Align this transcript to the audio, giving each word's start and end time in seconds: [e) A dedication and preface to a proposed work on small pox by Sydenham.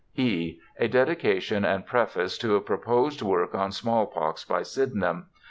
[e) 0.15 0.57
A 0.79 0.87
dedication 0.87 1.63
and 1.63 1.85
preface 1.85 2.35
to 2.39 2.55
a 2.55 2.59
proposed 2.59 3.21
work 3.21 3.53
on 3.53 3.71
small 3.71 4.07
pox 4.07 4.43
by 4.43 4.63
Sydenham. 4.63 5.27